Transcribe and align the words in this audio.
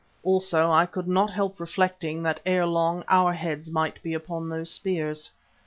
Also 0.23 0.71
I 0.71 0.87
could 0.87 1.07
not 1.07 1.29
help 1.29 1.59
reflecting 1.59 2.23
that 2.23 2.39
ere 2.43 2.65
long 2.65 3.03
our 3.07 3.33
heads 3.33 3.69
might 3.69 4.01
be 4.01 4.15
upon 4.15 4.49
those 4.49 4.71
spears. 4.71 5.29